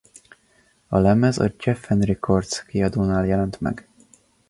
[0.87, 3.89] A lemez a Geffen Records kiadónál jelent meg.